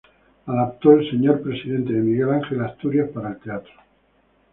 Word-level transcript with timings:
Adaptó 0.47 0.93
"El 0.93 1.07
Señor 1.11 1.41
Presidente" 1.43 1.93
de 1.93 2.01
Miguel 2.01 2.31
Ángel 2.31 2.59
Asturias 2.61 3.11
para 3.13 3.29
el 3.29 3.37
teatro. 3.37 3.71